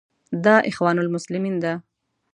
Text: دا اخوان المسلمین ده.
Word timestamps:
دا 0.45 0.55
اخوان 0.69 0.97
المسلمین 0.99 1.55
ده. 1.63 1.73